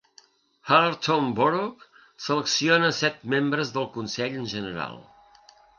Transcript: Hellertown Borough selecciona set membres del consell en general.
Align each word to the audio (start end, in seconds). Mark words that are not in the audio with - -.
Hellertown 0.69 1.27
Borough 1.41 1.77
selecciona 2.29 2.91
set 3.03 3.23
membres 3.35 3.77
del 3.79 3.89
consell 3.99 4.41
en 4.45 4.53
general. 4.57 5.03